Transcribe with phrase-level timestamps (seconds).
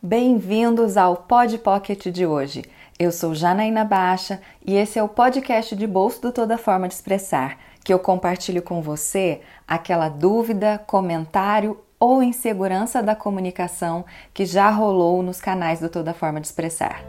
[0.00, 2.62] Bem-vindos ao Pod Pocket de hoje.
[2.96, 6.94] Eu sou Janaína Baixa e esse é o podcast de bolso do Toda Forma de
[6.94, 14.70] Expressar, que eu compartilho com você aquela dúvida, comentário ou insegurança da comunicação que já
[14.70, 17.02] rolou nos canais do Toda Forma de Expressar.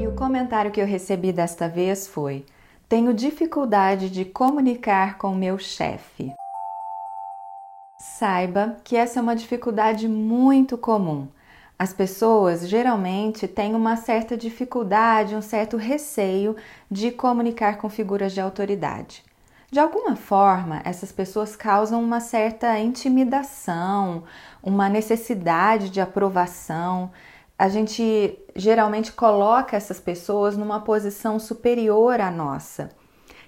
[0.00, 2.44] E o comentário que eu recebi desta vez foi:
[2.88, 6.32] Tenho dificuldade de comunicar com meu chefe.
[8.20, 11.26] Saiba que essa é uma dificuldade muito comum.
[11.78, 16.54] As pessoas geralmente têm uma certa dificuldade, um certo receio
[16.90, 19.24] de comunicar com figuras de autoridade.
[19.70, 24.24] De alguma forma, essas pessoas causam uma certa intimidação,
[24.62, 27.10] uma necessidade de aprovação.
[27.58, 32.90] A gente geralmente coloca essas pessoas numa posição superior à nossa.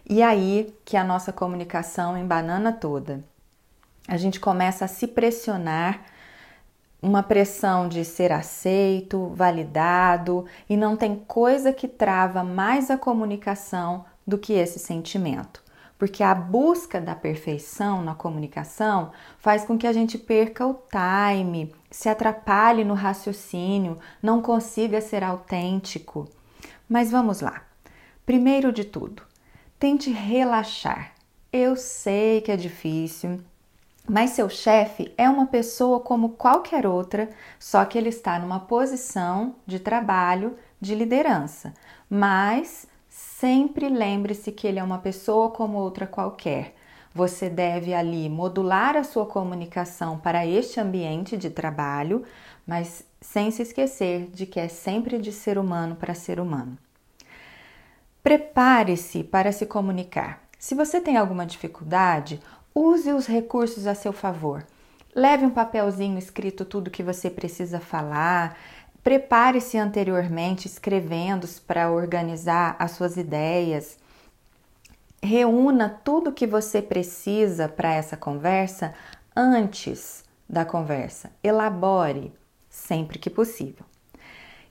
[0.09, 3.23] E aí que a nossa comunicação embanana toda
[4.07, 6.03] a gente começa a se pressionar,
[7.01, 14.05] uma pressão de ser aceito, validado, e não tem coisa que trava mais a comunicação
[14.25, 15.63] do que esse sentimento.
[15.99, 21.73] Porque a busca da perfeição na comunicação faz com que a gente perca o time,
[21.91, 26.29] se atrapalhe no raciocínio, não consiga ser autêntico.
[26.89, 27.63] Mas vamos lá.
[28.25, 29.23] Primeiro de tudo,
[29.79, 31.13] tente relaxar.
[31.53, 33.41] Eu sei que é difícil,
[34.09, 39.55] mas seu chefe é uma pessoa como qualquer outra, só que ele está numa posição
[39.67, 41.73] de trabalho, de liderança.
[42.11, 46.75] Mas sempre lembre-se que ele é uma pessoa como outra qualquer.
[47.15, 52.25] Você deve ali modular a sua comunicação para este ambiente de trabalho,
[52.67, 56.77] mas sem se esquecer de que é sempre de ser humano para ser humano.
[58.23, 60.43] Prepare-se para se comunicar.
[60.59, 62.41] Se você tem alguma dificuldade,
[62.75, 64.67] Use os recursos a seu favor.
[65.15, 68.57] Leve um papelzinho escrito tudo que você precisa falar.
[69.05, 73.99] Prepare-se anteriormente escrevendo para organizar as suas ideias.
[75.23, 78.95] Reúna tudo que você precisa para essa conversa
[79.37, 81.31] antes da conversa.
[81.45, 82.33] Elabore
[82.71, 83.85] sempre que possível.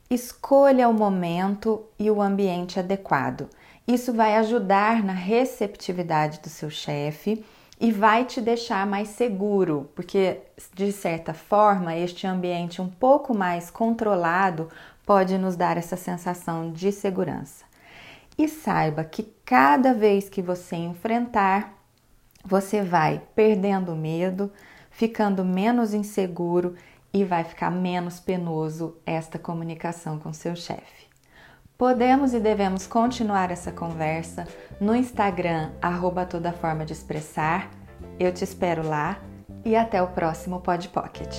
[0.09, 3.48] Escolha o momento e o ambiente adequado.
[3.88, 7.46] Isso vai ajudar na receptividade do seu chefe
[7.81, 10.40] e vai te deixar mais seguro, porque
[10.72, 14.69] de certa forma este ambiente um pouco mais controlado
[15.03, 17.66] pode nos dar essa sensação de segurança.
[18.38, 21.74] E saiba que cada vez que você enfrentar,
[22.46, 24.52] você vai perdendo medo,
[24.92, 26.75] ficando menos inseguro
[27.12, 31.11] e vai ficar menos penoso esta comunicação com seu chefe.
[31.81, 34.47] Podemos e devemos continuar essa conversa
[34.80, 37.72] no Instagram, arroba toda forma de expressar.
[38.19, 39.18] Eu te espero lá
[39.66, 41.36] e até o próximo Pod Pocket.